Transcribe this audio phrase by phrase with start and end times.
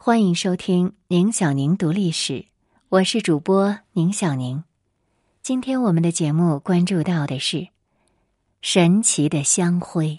[0.00, 2.46] 欢迎收听宁小宁读历史，
[2.88, 4.62] 我是主播宁小宁。
[5.42, 7.68] 今天我们的节目关注到的是
[8.62, 10.16] 神奇的香灰，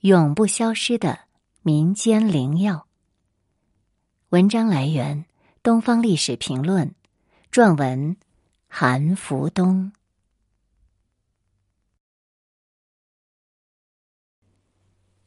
[0.00, 1.20] 永不消失的
[1.62, 2.86] 民间灵药。
[4.28, 5.24] 文章来源
[5.62, 6.88] 《东方历史评论》，
[7.50, 8.18] 撰文
[8.68, 9.90] 韩福东。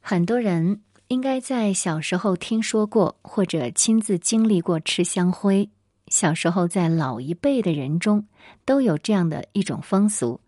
[0.00, 0.82] 很多人。
[1.08, 5.70] 应该在小时候听说过或者亲自经历过吃香灰。
[6.08, 8.26] 小时候，在老一辈的人中
[8.66, 10.40] 都有这样的一种风俗：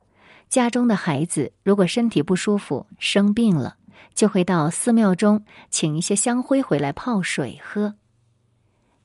[0.51, 3.77] 家中的孩子如果身体不舒服、生病了，
[4.15, 7.95] 就会到寺庙中请一些香灰回来泡水喝。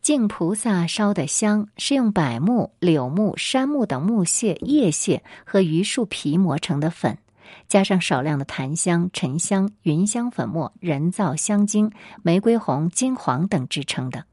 [0.01, 7.17] 敬菩萨烧的香是用柏木、柳木、杉木等木屑叶屑和榆树皮磨成的粉。
[7.67, 14.25] 加上少量的檀香、沉香、云香粉末、人造香精、玫瑰红、金黄等制成的，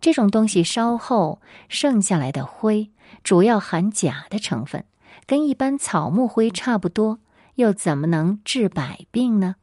[0.00, 2.90] 这种东西烧后剩下来的灰，
[3.22, 4.84] 主要含钾的成分，
[5.26, 7.18] 跟一般草木灰差不多，
[7.56, 9.56] 又怎么能治百病呢？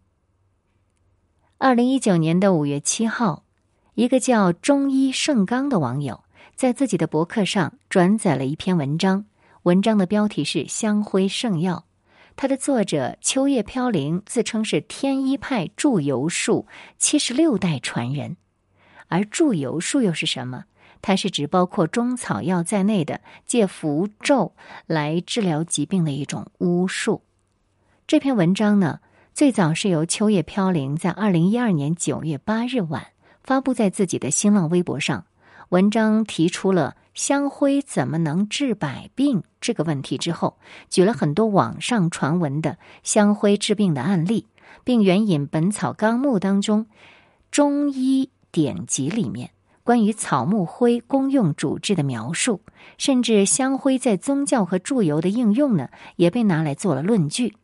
[1.58, 3.44] 二零一九年的五月七号，
[3.94, 6.24] 一个叫中医盛刚的网友
[6.56, 9.26] 在自己的博客上转载了一篇文章，
[9.64, 11.86] 文章的标题是“香灰圣药”。
[12.36, 18.36] 它的作者秋叶飘零自称是天一派祝由术七十六代传人，
[19.08, 20.66] 而祝由术又是什么？
[21.02, 24.54] 它是指包括中草药在内的借符咒
[24.88, 27.22] 来治疗疾病的一种巫术。
[28.08, 29.00] 这篇文章呢，
[29.34, 33.08] 最早是由秋叶飘零在二零一二年九月八日晚
[33.44, 35.26] 发布在自己的新浪微博上。
[35.70, 40.58] 文章提出了香灰怎么能治百病这个问题之后，
[40.90, 44.48] 举了很多网上传闻的香灰治病的案例，
[44.84, 46.88] 并援引《本草纲目》当中
[47.50, 49.52] 中医典籍里面
[49.84, 52.62] 关于草木灰功用主治的描述，
[52.98, 57.56] 甚至香灰在宗教和祝由的应用呢，也被拿来做了论据。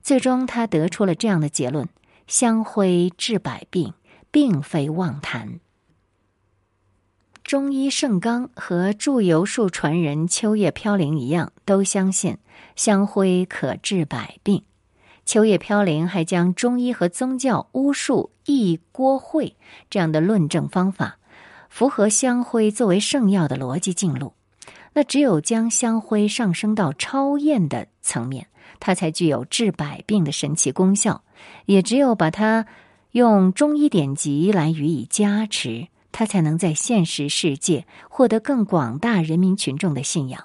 [0.00, 1.88] 最终，他得出了这样的结论：
[2.26, 3.92] 香灰治百病，
[4.30, 5.60] 并非妄谈。
[7.44, 12.38] 中医圣刚和祝由术传人秋叶飘零一样，都相信
[12.74, 14.62] 香灰可治百病。
[15.26, 19.52] 秋叶飘零还将中医和宗教巫术一锅烩
[19.90, 21.18] 这样的论证方法，
[21.68, 24.32] 符合香灰作为圣药的逻辑进路。
[24.94, 28.46] 那只有将香灰上升到超验的层面，
[28.80, 31.22] 它才具有治百病的神奇功效。
[31.66, 32.64] 也只有把它
[33.10, 35.88] 用中医典籍来予以加持。
[36.16, 40.44] 他才能在现实世界获得更广大人民群众的信仰。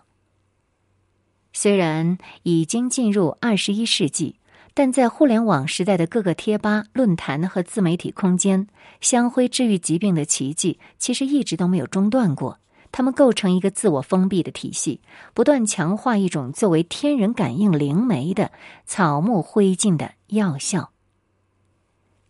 [1.53, 4.37] 虽然已经进入二十一世纪，
[4.73, 8.67] 但在互联网时代的各个贴吧、论坛和自媒体空间，
[8.99, 12.57] 香灰治愈疾病的奇迹其实一直都没有中断过。
[12.91, 15.01] 他们构成一个自我封闭的体系，
[15.35, 18.51] 不断强化一种作为天人感应灵媒的
[18.87, 20.89] 草木灰烬的药效。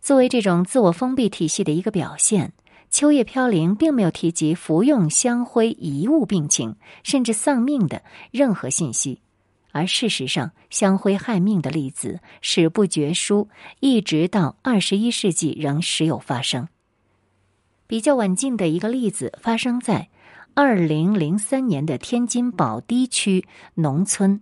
[0.02, 2.52] 作为这种自我封闭体系的一个表现。
[2.90, 6.74] 秋叶飘零并没有提及服用香灰遗物病情，
[7.04, 8.02] 甚至丧命的
[8.32, 9.20] 任何信息，
[9.70, 16.68] 而事实上，香灰害命的例子史不绝书，一直到二十一世纪仍时有发生。
[17.86, 20.08] 比较晚近的一个例子发生在
[20.54, 24.40] 二零零三年的天津宝堤区农村。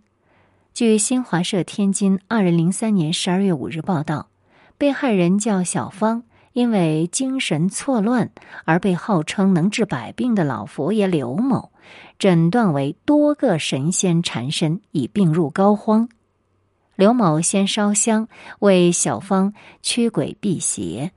[0.72, 4.30] 据新华社天津二零零三年十二月五日报道，
[4.78, 6.22] 被害人叫小芳。
[6.53, 8.31] 因为精神错乱
[8.64, 11.70] 而被号称能治百病的老佛爷刘某
[12.19, 16.09] 诊断为多个神仙缠身，已病入膏肓。
[16.97, 18.28] 刘某先烧香
[18.59, 21.12] 为小芳驱鬼辟邪，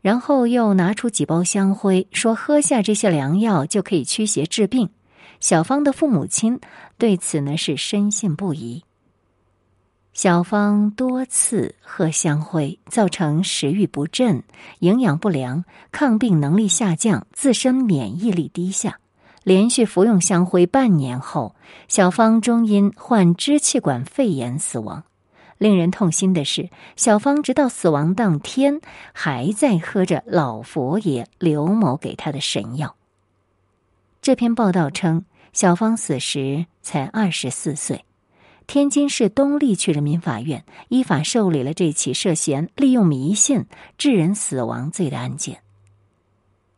[0.00, 4.90] 然后又拿出几包香灰，说喝下这些良药就可以驱邪治病。
[5.38, 6.60] 小芳的父母亲
[6.98, 8.82] 对此呢是深信不疑。
[10.22, 14.42] 小芳多次喝香灰，造成食欲不振、
[14.80, 18.98] 营养不良、抗病能力下降、自身免疫力低下。
[19.44, 21.56] 连续服用香灰半年后，
[21.88, 25.04] 小芳终因患支气管肺炎死亡。
[25.56, 28.82] 令人痛心的是，小芳直到死亡当天
[29.14, 32.94] 还在喝着老佛爷刘某给她的神药。
[34.20, 35.24] 这篇报道称，
[35.54, 38.04] 小芳死时才二十四岁。
[38.72, 43.66] 天津市东丽区人民法院依法受理了这起涉嫌利用迷信
[43.98, 45.60] 致人死亡罪的案件。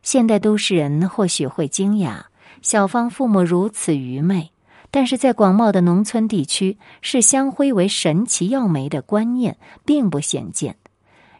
[0.01, 2.23] 现代都市人或许会惊讶，
[2.63, 4.49] 小芳父母如此愚昧，
[4.89, 10.75] 但是在广袤的农村地区，视香灰为神奇药媒的观念并不鲜见。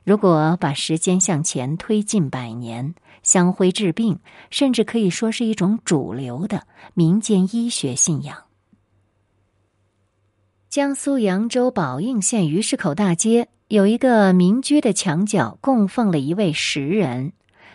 [0.03, 4.19] 如果把时间向前推进百年，香灰治病，
[4.51, 8.37] 甚至可以说是一种主流的民间医学信仰。
[10.73, 17.33] 江苏扬州宝应县鱼市口大街有一个民居的墙角供奉了一位石人，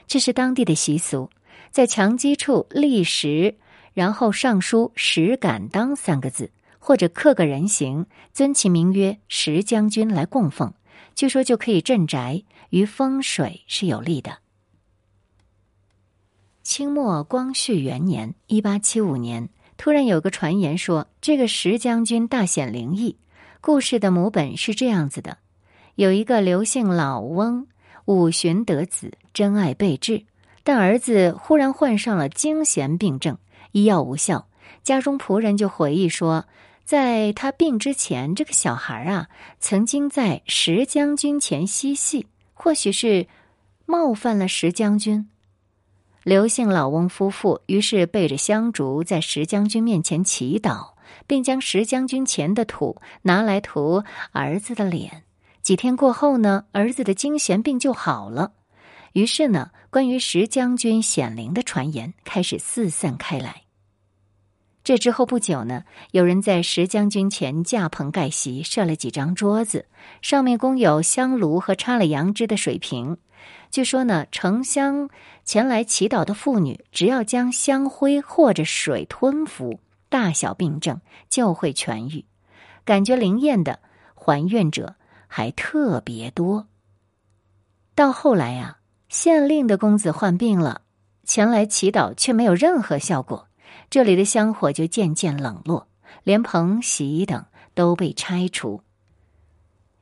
[0.09, 1.31] 这是当地的习俗，
[1.71, 3.55] 在墙基处立石，
[3.95, 6.50] 然后上书“石敢当”三个字，
[6.81, 10.75] 或者刻个人形，尊其名曰石将军来供奉。
[11.15, 14.39] 据说就可以镇宅，于风水是有利的。
[16.65, 23.16] 清末光绪元年（一八七五年），突然有个传言说，这个石将军大显灵异。
[23.60, 25.38] 故事的母本是这样子的：
[25.94, 27.69] 有一个刘姓老翁，
[28.04, 30.25] 五旬得子，真爱备至，
[30.64, 33.38] 但儿子忽然患上了惊痫病症，
[33.70, 34.48] 医药无效。
[34.82, 36.44] 家中仆人就回忆说。
[36.84, 39.28] 在他病之前，这个小孩啊，
[39.60, 43.26] 曾经在石将军前嬉戏，或许是
[43.84, 45.28] 冒犯了石将军。
[46.28, 50.90] 刘姓老翁夫妇于是背着香烛在石将军面前祈祷，
[51.26, 55.22] 并将石将军前的土拿来涂儿子的脸。
[55.62, 58.52] 几天过后呢，儿子的惊痫病就好了。
[59.14, 63.62] 于是呢，关于石将军显灵的传言开始四散开来。
[64.88, 69.85] 这之后不久呢，有人在石将军前架棚盖席，设了几张桌子，
[70.23, 73.19] 上面供有香炉和插了杨枝的水瓶。
[73.70, 75.11] 据说呢，城乡
[75.44, 82.25] 前来祈祷的妇女，只要将香灰或者水吞服，大小病症就会痊愈。
[82.87, 83.81] 感觉灵验的
[84.14, 84.94] 还愿者
[85.26, 86.67] 还特别多。
[87.94, 88.79] 到后来呀，
[89.11, 90.81] 县令的公子患病了，
[91.25, 93.48] 前来祈祷却没有任何效果。
[93.91, 95.88] 这里的香火就渐渐冷落，
[96.25, 97.44] 连棚席等
[97.75, 98.82] 都被拆除。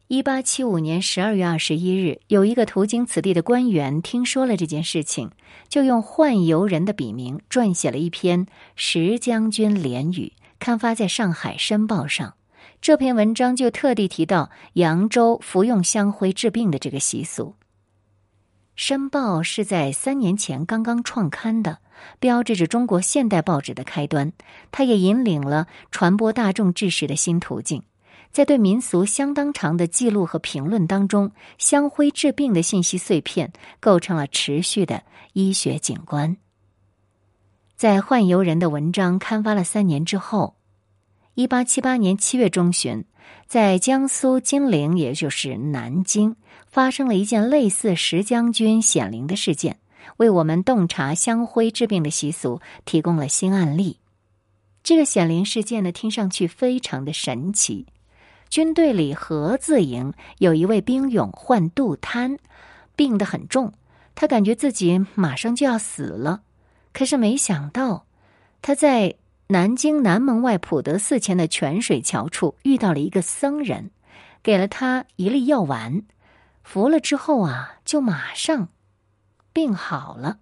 [0.09, 5.33] 一八七五年十二月二十一日，有一个途经此地的官员听说了这件事情，
[5.69, 8.47] 就用宦游人的笔名撰写了一篇
[8.77, 12.35] 《石将军联语》，刊发在上海申报上。
[12.81, 17.57] 这篇文章就特地提到扬州服用香灰治病的这个习俗。
[18.77, 21.79] 申报是在三年前刚刚创刊的。
[22.21, 24.33] 标志着中国现代报纸的开端，
[24.71, 27.83] 它也引领了传播大众知识的新途径。
[28.31, 33.51] 在对民俗相当长的记录和评论当中，香灰治病的信息碎片
[33.81, 36.37] 构成了持续的医学景观。
[37.77, 40.55] 在宦游人的文章刊发了三年之后，
[41.37, 43.05] 一八七八年七月中旬，
[43.47, 46.35] 在江苏金陵，也就是南京，
[46.67, 49.77] 发生了一件类似石将军显灵的事件。
[50.17, 53.99] 为我们洞察香灰治病的习俗提供了新案例。
[54.83, 57.85] 这个显灵事件呢，听上去非常的神奇。
[58.49, 62.39] 军队里何字营有一位兵勇患肚瘫，
[62.97, 63.75] 病得很重，
[64.15, 66.41] 他感觉自己马上就要死了。
[66.95, 68.07] 可是没想到，
[68.63, 69.17] 他在
[69.49, 73.91] 南京南门外普德寺前的泉水桥处遇到了一个僧人，
[74.43, 76.03] 给了他一粒药丸，
[76.65, 78.69] 服了之后啊，就马上。
[79.53, 80.39] 病好了，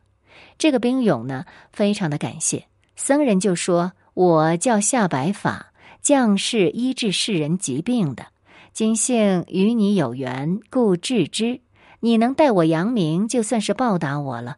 [0.56, 2.66] 这个兵勇呢，非常的感谢
[2.96, 8.28] 僧人，就说：“我叫夏白法，将士医治世人疾病的，
[8.72, 11.60] 今幸与你有缘，故治之。
[12.00, 14.56] 你能代我扬名，就算是报答我了。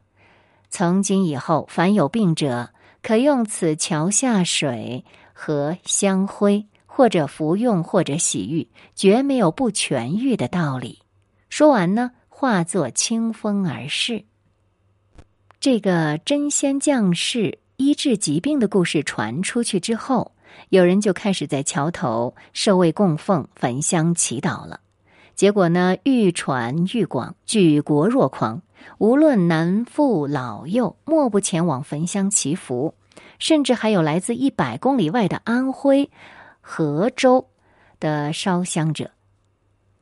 [0.71, 2.71] 从今以后，凡有病者，
[3.07, 11.03] 可用此桥下水和香灰，或者服用，或者洗浴，绝没有不痊愈的道理。”
[11.49, 14.25] 说完呢，化作清风而逝。
[15.61, 20.33] 这个真仙降世医治疾病的故事传出去之后，
[20.71, 24.81] 有人就开始在桥头设位供奉、焚香祈祷了。
[25.37, 28.63] 结果呢，愈传愈广，举国若狂，
[28.99, 32.95] 无论男妇老幼，莫不前往焚香祈福。
[33.39, 36.11] 甚至还有来自一百公里外的安徽
[36.63, 37.49] 和州
[38.01, 39.11] 的烧香者。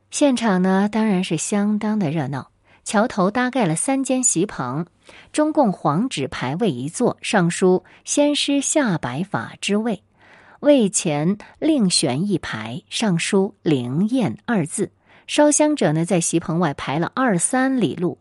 [0.09, 2.49] 现场呢，当然是相当的热闹。
[2.85, 4.85] 桥头搭盖了三间席棚，
[5.33, 10.03] 中共黄纸牌位一座，上书“先师下白法之位”，
[10.61, 14.91] 位前另悬一排，上书“灵验”二字。
[15.27, 18.19] 烧香者呢，在席棚外排了二三里路，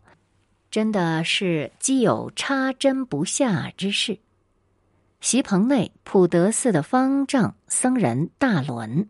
[0.70, 4.18] 真的是既有插针不下之势。
[5.20, 9.08] 席棚内，普德寺的方丈僧人大伦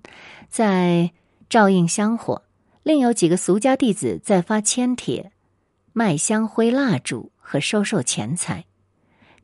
[0.49, 1.13] 在
[1.49, 2.43] 照应香火，
[2.83, 5.33] 另有几个俗家弟子在发签帖。
[5.97, 8.65] 卖香灰蜡烛和收受钱财。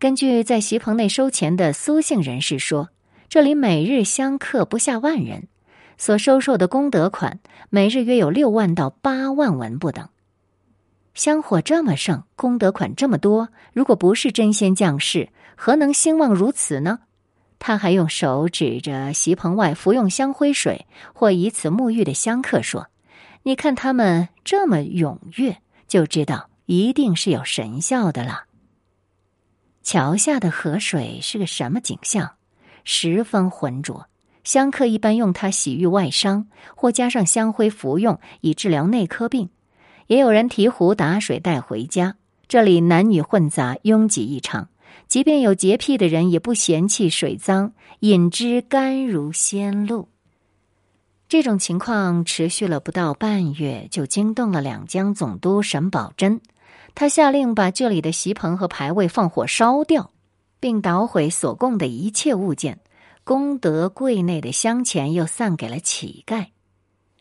[0.00, 2.88] 根据在席棚内收钱的苏姓人士说，
[3.28, 5.47] 这里每日香客不下万人，
[6.00, 10.09] 所收受的功德款每日约有六万到八万文不等。
[11.12, 17.00] 香火这么盛，功德款这么多，如果不是真仙降世，何能兴旺如此呢？
[17.59, 22.88] 他还用手指着席棚外服用香灰水或以此沐浴的香客说
[23.45, 28.45] ：“你看他们这么踊跃，就知道一定是有神效的了。”
[29.85, 32.37] 桥下的河水是个什么景象？
[32.85, 34.07] 十分浑浊。
[34.50, 39.49] 香客一般用它洗浴外伤，或加上香灰服用，以治疗内科病。
[40.09, 42.16] 也有人提壶打水带回家。
[42.49, 44.69] 这里男女混杂，拥挤异常。
[45.07, 50.09] 即便有洁癖的人，也不嫌弃水脏，饮之甘如仙露。
[51.28, 56.40] 这种情况持续了不到半月，就惊动了两江总督沈葆桢。
[56.97, 60.11] 他下令把这里的席棚和牌位放火烧掉，
[60.59, 62.80] 并捣毁所供的一切物件。
[63.31, 66.49] 功德柜内的香钱又散给了乞丐，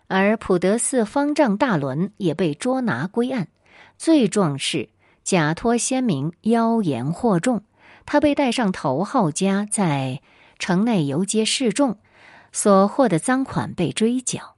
[0.07, 3.49] 而普德寺方丈大伦也被捉拿归案。
[3.95, 4.89] 罪状是
[5.23, 7.63] 假托先民，妖言惑众。
[8.07, 10.23] 他被带上头号家，在
[10.57, 11.99] 城内游街示众，
[12.51, 14.55] 所获的赃款被追缴。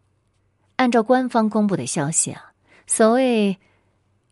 [0.78, 2.54] 按照官方公布的消息啊，
[2.88, 3.60] 所谓。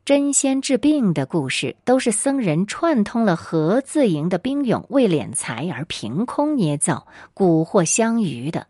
[0.09, 8.65] 真仙治病的故事，都是僧人串通了何自营的兵勇，为敛财而凭空捏造、蛊惑相余的。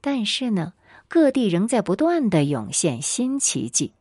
[0.00, 0.72] 但是呢，
[1.08, 3.92] 各地仍在不断的涌现新奇迹。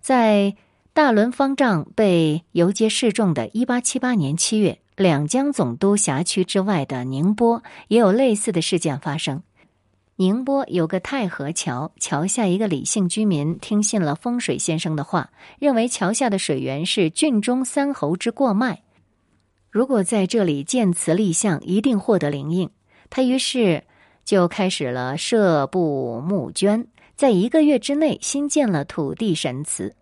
[0.00, 0.56] 在
[0.92, 9.44] 大伦方丈被游街示众的一八七八年七月，两江总督辖区之外的宁波也有类似的事件发生。
[10.16, 18.82] 宁波有个太和桥，桥下一个李姓居民听信了风水先生的话，认为桥下的水源是郡中三侯之过脉，
[19.70, 22.70] 如果在这里建祠立像，一定获得灵应。
[23.08, 23.84] 他于是
[24.24, 29.96] 就开始了设布募捐，在一个月之内新建了土地神祠。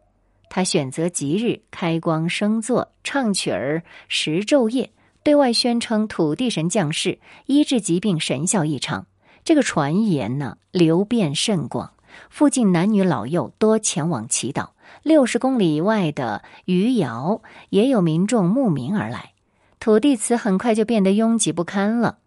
[0.49, 4.91] 他选择吉日开光升座，唱曲儿十昼夜，
[5.23, 9.07] 对外宣称土地神降世，医治疾病神效异常。
[9.51, 11.95] 这个传言呢，流遍甚广，
[12.31, 14.69] 附近男女老幼多前往祈祷。
[15.03, 19.33] 六十公里以外的余姚也有民众慕名而来，
[19.81, 22.19] 土地祠很快就变得拥挤不堪了。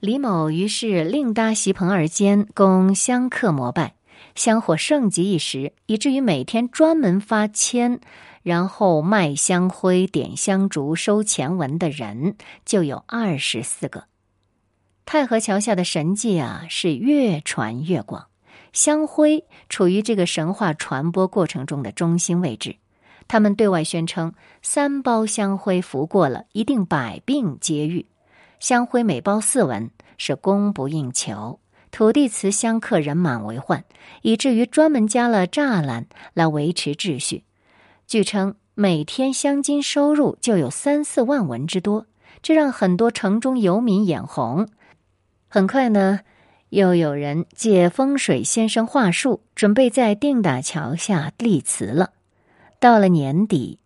[0.00, 3.94] 李某于是另搭席棚二间，供香客膜拜，
[4.34, 8.00] 香火盛极一时，以至于每天专门发签，
[8.42, 14.06] 然后卖香灰、点香烛、收钱文的人就有二十四个。
[15.06, 18.26] 太和桥下的神迹啊，是越传越广。
[18.72, 22.76] 香灰处于这个神话传播过程中的中心位置。
[23.28, 24.32] 他们对外宣称，
[24.62, 28.06] 三包香灰服过了，一定百病皆愈。
[28.60, 31.60] 香灰每包四文，是供不应求。
[31.90, 33.84] 土地祠香客人满为患，
[34.22, 37.44] 以至于专门加了栅栏来维持秩序。
[38.06, 42.06] 据称，每天香金收入就有三四万文之多，
[42.42, 44.68] 这让很多城中游民眼红。
[45.54, 46.18] 很快呢，
[46.70, 52.10] 又有人借风水先生话术，准备在定打桥下立祠了。
[52.80, 53.78] 到了年底，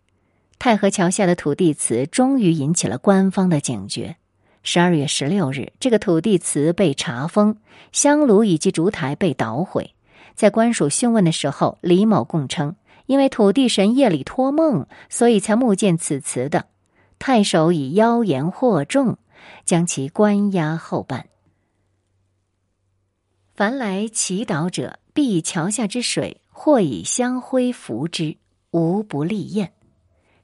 [0.57, 4.15] 太和桥下的土地祠终于引起了官方的警觉。
[4.63, 7.55] 十二月十六日，这个土地祠被查封，
[7.91, 9.93] 香炉以及烛台被捣毁。
[10.33, 16.65] 在官署讯问的时候，李某供称，因为土地神夜里托梦，所以才目见此祠的。
[17.19, 19.19] 太守以妖言惑众，
[19.65, 21.27] 将其关押后办。
[23.59, 28.37] 凡来祈祷者，必以桥下之水，或以香灰服之，
[28.71, 29.73] 无不利验。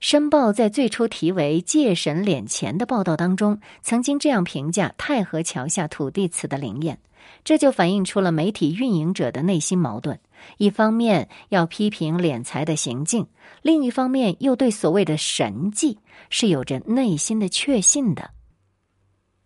[0.01, 6.99] 申报在最初题为“借神敛钱”的报道当中，曾经这样评价太和桥下土地祠的灵验，
[7.45, 10.19] 这就反映出了媒体运营者的内心矛盾：
[10.57, 13.27] 一方面要批评敛财的行径，
[13.61, 18.31] 另一方面又对所谓的神迹是有着内心的确信的。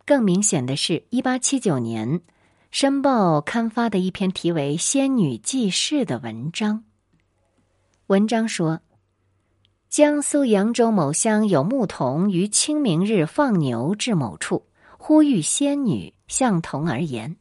[0.08, 2.20] 更明显的是，一八七九年。
[2.72, 6.84] 《申报》刊发的一篇题为《仙女记事》的文章。
[8.08, 8.82] 文章说，
[9.90, 14.68] 江苏扬州某乡有牧童于清明日放牛至某处，
[15.00, 17.38] 忽遇仙女，向童而言：“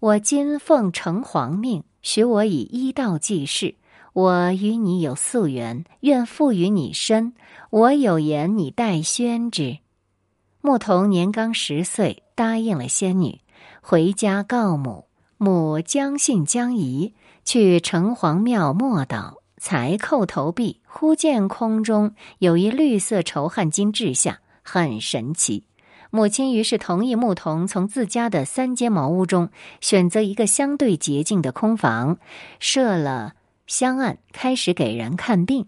[0.00, 3.74] 我今奉城隍命，许我以医道济世。
[4.14, 7.34] 我与你有夙缘，愿付与你身。
[7.68, 9.76] 我有言，你待宣之。”
[10.62, 13.38] 牧童年刚十岁，答应了仙女。
[13.88, 15.04] 回家告母，
[15.38, 17.14] 母将信将疑，
[17.44, 25.62] 去城隍庙默祷，才叩头毕，忽见空中有一绿色绸汗巾掷下，很神奇。
[26.10, 29.50] 母亲于是同意牧童从自家的三间茅屋中
[29.80, 32.18] 选择一个相对洁净的空房，
[32.58, 33.34] 设了
[33.68, 35.64] 香案，开始给人看病。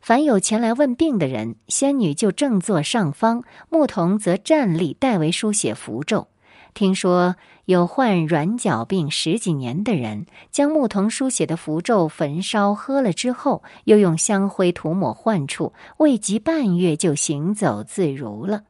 [0.00, 6.28] 凡有前来问病的人，仙女就正坐上方，牧童则站立代为书写符咒。
[6.72, 18.62] 听说有患软脚病十几年的人，将牧童书写的符咒焚烧喝了之后，又用香灰涂抹患处，未及半月就行走自如了。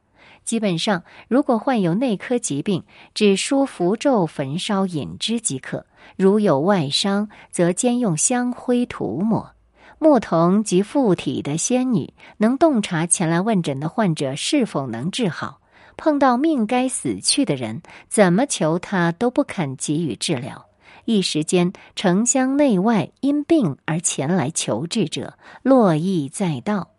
[0.43, 5.85] 基本上，如果患有内科疾病，只书符咒焚烧饮之即可；
[6.17, 9.51] 如有外伤，则兼用香灰涂抹。
[9.99, 15.60] 牧童及附体的仙女能洞察前来问诊的患者是否能治好。
[15.97, 20.67] 碰到命该死去的人，怎么求他都不肯给予治疗。
[21.05, 26.89] 一时间，城乡内外因病而前来求治者络绎在道。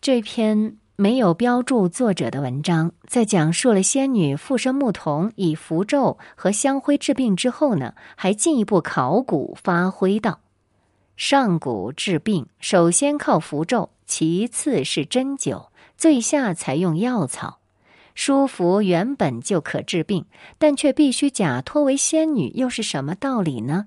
[0.00, 10.40] 这篇没有标注作者的文章，在讲述了仙女附身牧童以符咒和香灰治病之后呢，还进一步考古发挥道：
[11.16, 15.68] 上古治病，首先靠符咒，其次是针灸。
[16.02, 17.60] 最下才用药草，
[18.16, 20.26] 舒服原本就可治病，
[20.58, 23.86] 但却必须假托为仙女，又是什么道理呢？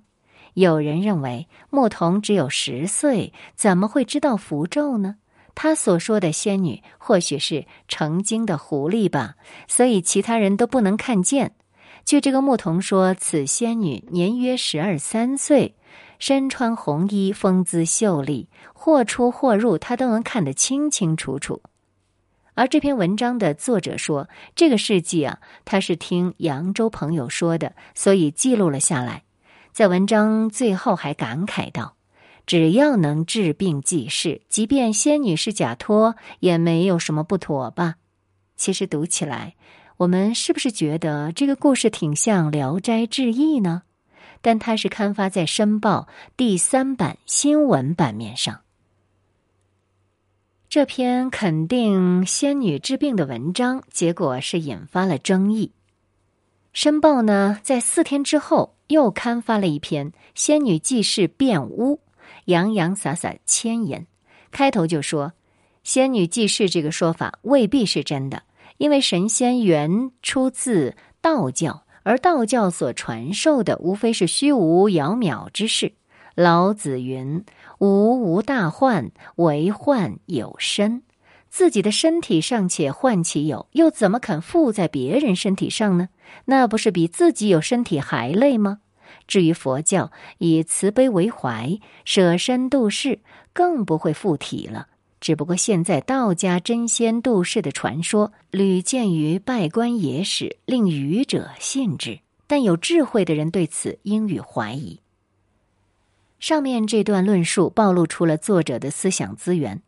[0.53, 5.17] 有人认为牧童只有十岁，怎么会知道符咒呢？
[5.55, 9.35] 他所说的仙女或许是成精的狐狸吧，
[9.67, 11.51] 所以其他人都不能看见。
[12.05, 15.75] 据这个牧童说，此仙女年约十二三岁，
[16.19, 21.61] 身穿红衣，风姿秀丽，或出或入，他都能看得清清楚楚。
[22.55, 29.23] 而这篇文章的作者说，这个事迹啊，他是听扬州朋友说的，所以记录了下来。
[29.73, 31.97] 在文章最后还感慨道
[32.47, 37.95] ：“只要能治病济世，即便仙女是假托，也没有什么不妥吧？”
[38.55, 39.55] 其实读起来，
[39.97, 43.83] 我们是不是觉得这个故事挺像《聊斋志异》呢？
[44.41, 46.07] 但它是刊发在《申报》
[46.37, 48.61] 第三版新闻版面上。
[50.75, 55.71] 这篇肯定仙女治病的文章，结果是引发了争议。
[56.73, 62.01] 申报呢，在四天之后又刊发了一篇仙女济世变巫，
[62.43, 64.05] 洋洋洒洒千言。
[64.51, 65.31] 开头就说，
[65.85, 68.43] 仙女济世这个说法未必是真的，
[68.75, 75.93] 因为神仙原出自道教，而道教所传授的无非是虚无缥缈之事。
[76.35, 77.45] 老子云。
[77.79, 81.03] 无无大患，唯患有身。
[81.49, 86.09] 自己的身体尚且患其有，又怎么肯附在别人身体上呢？
[86.45, 88.79] 那不是比自己有身体还累吗？
[89.27, 93.19] 至于佛教以慈悲为怀，舍身度世，
[93.53, 94.87] 更不会附体了。
[95.21, 104.99] 只不过现在道家真仙度世的传说屡见于拜官野史，令愚者信之，但有智慧的人对此应予怀疑。
[106.39, 109.81] 上面这段论述暴露出了作者的思想资源，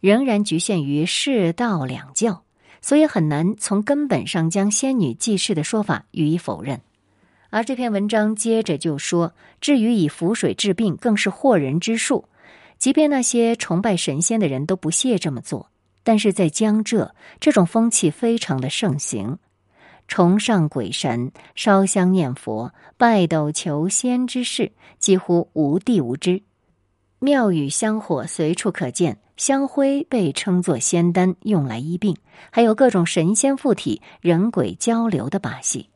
[0.00, 2.44] 仍然局限于世道两教，
[2.80, 6.80] 所以很难从根本上将仙女济世的说法予以否认。
[7.50, 12.28] 而这篇文章接着就说，至于以符水治病，更是惑人之术，
[12.78, 15.70] 即便那些崇拜神仙的人都不屑这么做，
[16.02, 19.38] 但是在江浙，这种风气非常的盛行。
[20.06, 26.42] 崇尚鬼神、烧香念佛、拜斗求仙之事几乎无地无知，
[27.18, 32.16] 庙宇香火随处可见，香灰被称作仙丹，用来医病，
[32.50, 35.88] 还有各种神仙附体、人鬼交流的把戏。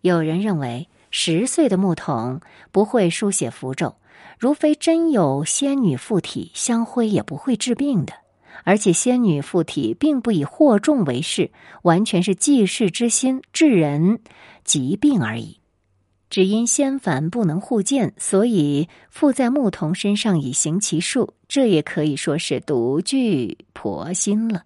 [0.00, 2.40] 有人认为，十岁的牧童
[2.72, 3.96] 不会书写符咒，
[4.38, 8.14] 如非真有仙女附体，香灰也不会治病的。
[8.64, 11.50] 而且仙女附体并不以惑众为事，
[11.82, 14.20] 完全是济世之心治人
[14.64, 15.58] 疾病而已。
[16.30, 24.64] 只因仙凡不能互见，所以附在牧童身上以行其术，这也可以说是独具婆心了。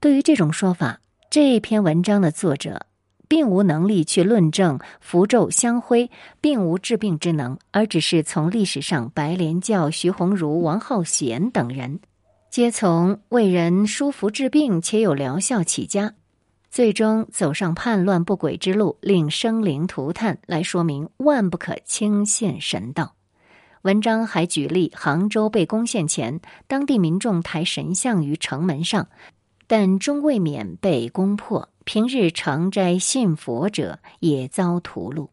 [0.00, 2.86] 对于这种说法，这篇文章的作者
[3.28, 12.00] 并无能力去论证符咒香灰并无治病之能，而只是从历史上白莲教徐鸿儒、王浩贤等人。
[12.50, 16.14] 皆从为人舒服治病且有疗效起家，
[16.70, 23.14] 最终走上叛乱不轨之路，令生灵涂炭，来说明万不可轻信神道。
[23.82, 29.08] 文章还举例，杭州被攻陷前，当地民众抬神像于城门上，
[29.66, 31.68] 但终未免被攻破。
[31.84, 35.28] 平日常斋信佛者也遭屠戮，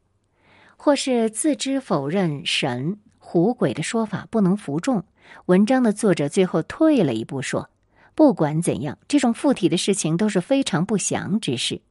[0.76, 3.00] 或是自知否认神
[3.36, 5.04] 狐鬼的说法不能服众。
[5.48, 7.70] 文章的作者最后退了一步，说
[8.16, 11.82] ：“不管怎样，这种附体的事情都是非常不祥之事。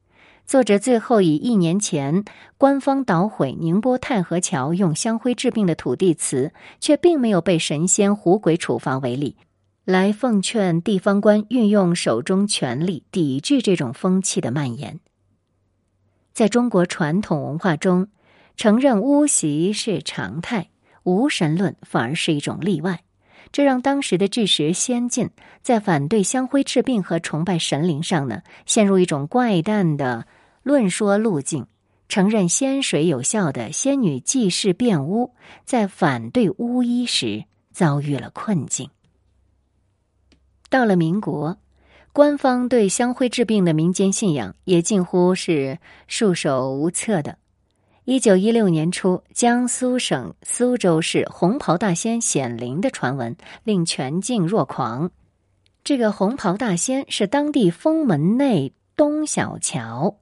[0.46, 2.24] 作者最后以一年前
[2.56, 9.36] 官方捣毁宁波太和桥用香灰治病的土地祠，却并没有被神仙狐鬼处罚为例，
[9.84, 14.98] 来奉劝地方官运用手中权力抵制这种风气的蔓延。
[16.32, 18.08] 在中国传统文化中，
[18.56, 20.70] 承认巫习是常态，
[21.04, 23.00] 无神论反而是一种例外。
[23.52, 25.30] 这让当时的智识先进
[25.62, 30.26] 在反对香灰治病和崇拜神灵上呢，陷入一种怪诞的
[30.62, 31.66] 论说路径。
[32.06, 38.90] 承认仙水有效的仙女济世变巫，在反对巫医时遭遇了困境。
[40.68, 41.56] 到了民国，
[42.12, 47.38] 官方对香灰治病的民间信仰也近乎是束手无策的。
[48.06, 55.10] 一九一六年初，江苏省苏州市红袍大仙显灵的传闻令全境若狂。
[55.82, 60.18] 这个红袍大仙是当地封门内东小桥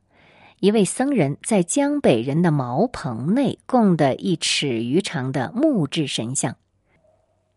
[0.61, 6.55] 一位僧人在江北人的茅棚内供的一尺余长的木质神像。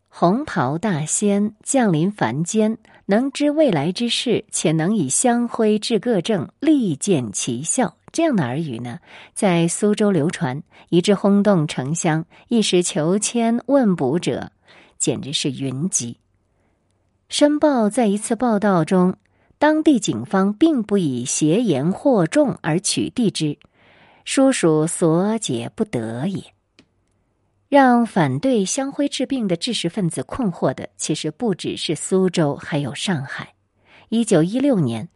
[0.10, 7.96] 红袍大仙降临凡间，能知未来之事，且能以香灰治各症，立见奇效。
[8.16, 9.00] 这样的耳语呢，
[9.34, 14.54] 在苏州流传，以致轰动城乡，一时求签问卜者
[14.98, 16.14] 简直是云集。
[17.28, 19.18] 《申报》在一次报道中，
[19.58, 23.58] 当地警方并不以邪言惑众而取缔之，
[24.24, 26.42] 殊属所解不得也。
[27.68, 33.56] 让反对香灰治病的知识分子困惑的，其实不只是苏州，还有上海。
[34.08, 35.10] 一九一六年。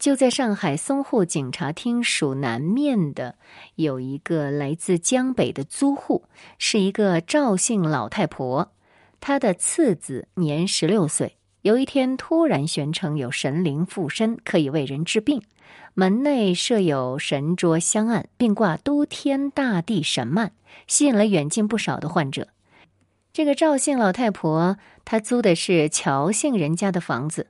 [0.00, 3.34] 就在上海淞沪警察厅属南面的
[3.74, 6.24] 有一个来自江北的租户，
[6.56, 8.72] 是一个赵姓老太婆。
[9.20, 15.42] 她的次子年十六岁，有一天突然宣称有神灵附身，可以为人治病。
[15.92, 20.52] 门内设有神桌香案，并挂都天大地神幔，
[20.86, 22.48] 吸引了远近不少的患者。
[23.34, 27.48] 这个赵姓老太婆，她租的是乔姓人家的房子。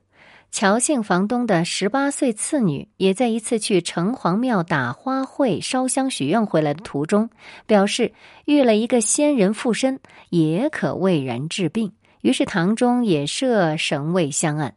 [0.51, 7.29] 乔姓房东的十八岁次女，也在一次去城隍庙打花卉、烧香许愿回来的途中，
[7.65, 8.11] 表示
[8.43, 11.93] 遇了一个仙人附身，也可为人治病。
[12.19, 14.75] 于是堂中也设神位相案。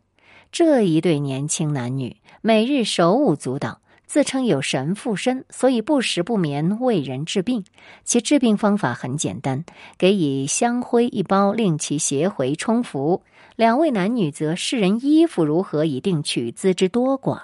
[0.52, 7.64] 这一对年轻男女每日手舞足蹈，自称有神附身，所以不食不眠为人治病。
[8.04, 9.64] 其治病方法很简单，
[9.98, 13.24] 给以香灰一包，令其邪回冲服。
[13.56, 17.40] 两位男女则世人衣服如何，以定取资之多寡。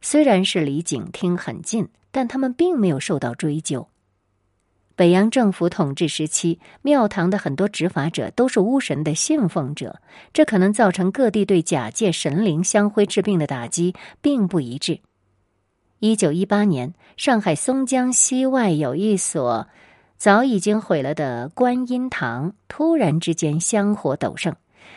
[0.00, 3.88] 虽然是离警厅很近，但他们并没有受到追究。
[4.96, 10.00] 北洋政府统治时期，庙堂的很多执法者都是巫神的信奉者，
[10.32, 15.00] 这可能造成各地对假借神灵香灰治病的打击并不一致。
[16.00, 19.68] 一九一八年，上海松江西外有一所
[20.16, 24.56] 早已经毁了的观音堂，突然之间香火陡盛。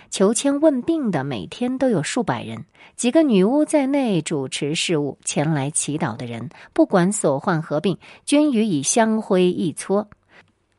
[0.10, 5.17] 求签问病的每天都有数百人，几个女巫在内主持事务。
[5.24, 10.10] 前来祈祷的人，不管所患何病，均予以香灰一搓。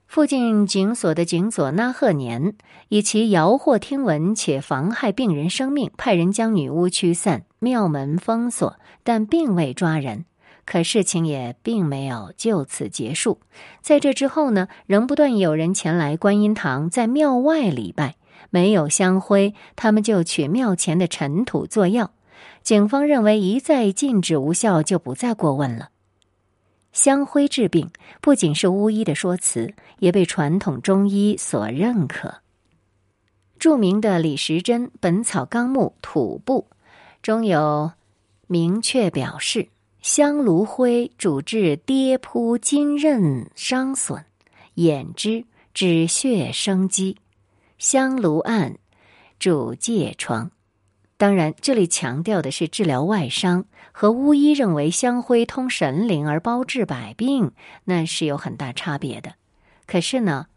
[0.06, 2.54] 附近警所的警佐那赫年
[2.88, 10.24] 以其摇惑听闻且妨害病人生命，派人将女巫驱散，庙门封锁，但并未抓人。
[10.66, 13.40] 可事情也并没有就此结束。
[13.80, 18.16] 在这之后呢，仍不断有人前来观音堂，在庙外礼拜。
[18.50, 22.12] 没有香灰，他们就取庙前的尘土做药。
[22.62, 25.90] 警方认为一再禁止无效，就不再过问了。
[26.92, 32.40] 香灰治病不仅是巫医的说辞，也被传统中医所认可。
[33.58, 36.66] 著名的李时珍《本草纲目土部》
[37.22, 37.92] 中有
[38.46, 39.68] 明确表示，
[40.02, 44.24] 香炉灰主治跌扑、筋韧伤损、
[44.74, 47.18] 眼之、止血生肌。
[47.80, 48.76] 香炉案
[49.38, 50.50] 主疥疮，
[51.16, 57.52] 当然，这里强调的是治疗外伤，和巫医认为香灰通神灵而包治百病，
[57.84, 59.32] 那是有很大差别的。
[59.86, 60.48] 可是呢，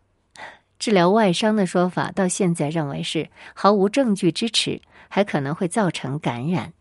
[0.77, 6.73] 治疗外伤的说法到现在认为是毫无证据支持，还可能会造成感染。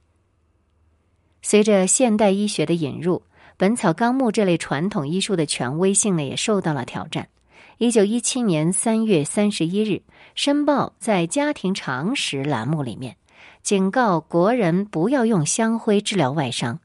[1.40, 3.18] 随着现代医学的引入，
[3.56, 7.28] 《本草纲目》这类传统医书的权威性呢，也受到了挑战。
[7.78, 9.92] 一九一七年三月三十一日，
[10.34, 13.16] 《申报》在家庭常识栏目里面
[13.62, 16.78] 警告国人不要用香灰治疗外伤。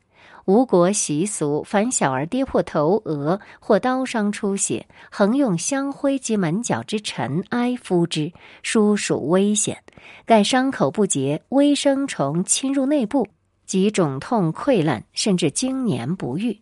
[0.45, 8.32] 吴国习俗，凡小儿跌破头、额或刀伤出血，横用香灰及门角之尘埃敷之，
[8.63, 9.84] 殊属危险。
[10.26, 13.28] 盖伤口不结，微生虫侵入内部，
[13.65, 16.62] 及肿痛溃烂，甚至经年不愈。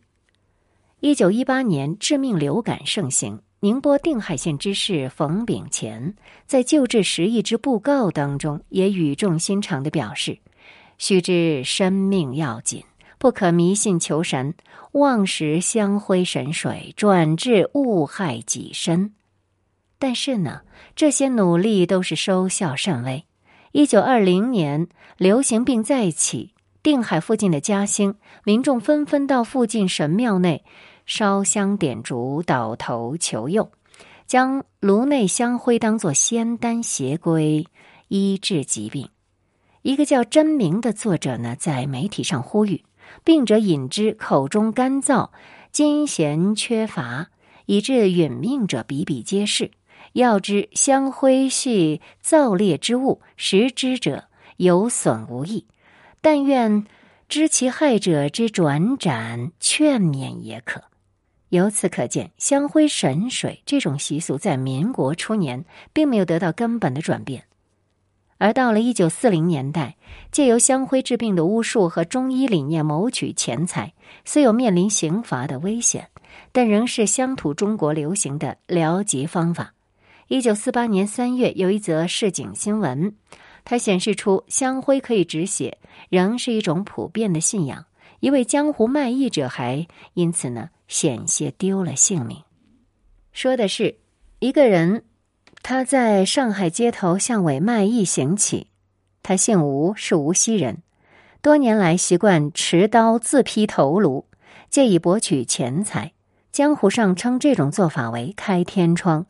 [1.00, 6.14] 一九一八年，致命流感盛行，宁波定海县知事冯炳乾
[6.46, 10.38] 在救治十亿之布告当中，也语重心长的表示
[11.00, 12.84] ：“须知生命要紧，
[13.18, 14.54] 不可迷信求神，
[14.92, 19.16] 妄食香灰神水，转致误害己身。”
[19.98, 20.62] 但是呢，
[20.96, 23.26] 这些努力都是收效甚微。
[23.72, 30.64] 一九二零年，流行病再起，定海附近的嘉兴民众纷纷到附近神庙内
[31.06, 33.72] 烧香点烛、倒头求佑，
[34.26, 37.66] 将炉内香灰当作仙丹邪归，
[38.08, 39.10] 医治疾病。
[39.84, 42.84] 一个叫真明的作者呢，在媒体上呼吁：
[43.24, 45.30] 病者饮之，口中干燥，
[45.72, 47.28] 津涎缺乏，
[47.68, 49.72] 以致殒命者比比皆是。
[50.14, 54.26] 要知香灰系燥烈之物，食之者
[54.58, 55.68] 有损无益。
[56.22, 56.86] 但愿
[57.28, 60.82] 知其害者之转斩，劝勉也可。
[61.50, 67.46] 由此可见，香灰神水这种习俗在民国初年并没有得到根本的转变。
[68.38, 69.96] 而到了一九四零年代，
[70.32, 73.94] 借由香灰治病的巫术和中医理念谋取钱财，
[74.26, 76.10] 虽有面临刑罚的危险，
[76.52, 79.74] 但仍是乡土中国流行的疗疾方法。
[80.28, 83.16] 一九四八年三月，有一则市井新闻，
[83.64, 85.78] 它显示出香灰可以止血，
[86.10, 87.86] 仍是一种普遍的信仰。
[88.26, 89.86] 一位江湖卖艺者还
[90.16, 92.40] 因此呢险些丢了性命。
[93.32, 94.00] 说的是
[94.40, 95.04] 一个人，
[95.62, 98.66] 他在上海街头巷尾卖艺行乞，
[99.22, 100.82] 他姓吴，是无锡人，
[101.44, 104.26] 多年来习惯持刀自劈头颅，
[104.72, 106.14] 借以博取钱财。
[106.52, 109.28] 江湖上称这种做法为“开天窗”。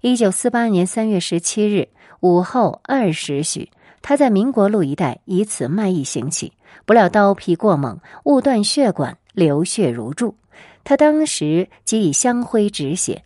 [0.00, 6.52] 一九四八年三月十七日午后二时许，他在民国路一带以此卖艺行乞，
[6.86, 10.36] 不料刀劈过猛，误断血管，流血如注。
[10.84, 13.24] 他当时即以香灰止血，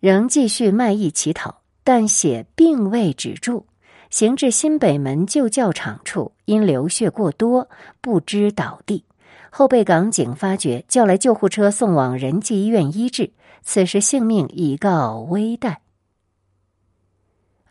[0.00, 3.66] 仍继续卖艺乞讨，但血并未止住，
[4.10, 7.68] 行至新北门旧教场处，因流血过多，
[8.00, 9.04] 不知倒地。
[9.50, 13.32] 后被港警发觉，叫来救护车送往仁济医院医治。
[13.62, 15.76] 此时性命已告危殆。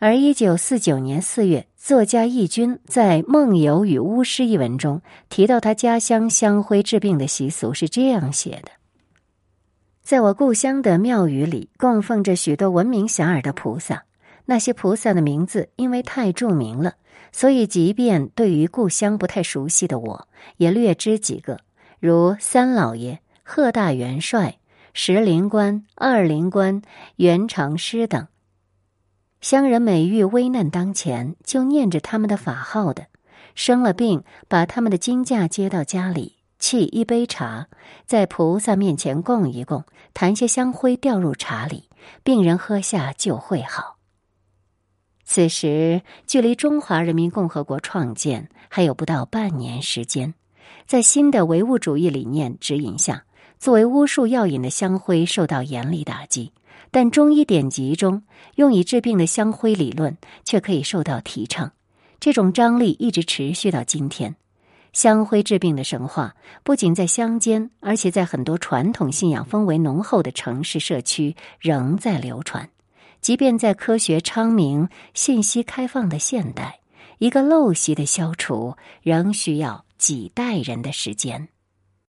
[0.00, 8.70] 而一九四九年四月，作家易君在《梦游与巫师》一文中提到他家乡香灰治病的习俗是这样写的：
[10.02, 14.04] 在我故乡的庙宇里，供奉着许多闻名遐迩的菩萨。
[14.46, 16.94] 那些菩萨的名字因为太著名了，
[17.32, 21.60] 所以即便对于故乡不太熟悉的我，也略知几个，
[22.00, 24.56] 如三老爷、贺大元帅。
[24.94, 26.80] 石灵官、二灵官、
[27.16, 28.26] 元长师等
[29.44, 33.08] 乡人，每遇危难当前，就念着他们的法号的。
[33.54, 37.66] 生了病，把他们的金架接到家里，沏一杯茶，
[38.06, 41.90] 在菩萨面前供一供，弹些香灰掉入茶里，
[42.22, 43.98] 病人喝下就会好。
[45.26, 50.32] 此时距离中华人民共和国创建还有不到半年时间，
[50.86, 53.24] 在新的唯物主义理念指引下。
[53.58, 56.52] 作为巫术药引的香灰受到严厉打击，
[56.94, 58.22] 但中医典籍中
[58.54, 61.72] 用以治病的香灰理论却可以受到提倡。
[62.20, 64.36] 这种张力一直持续到今天。
[64.92, 72.70] 香灰治病的神话不仅在乡间，而且在很多传统信仰氛围浓厚的城市社区仍在流传。
[73.20, 76.78] 即便在科学昌明、信息开放的现代，
[77.18, 81.48] 一个陋习的消除仍需要几代人的时间。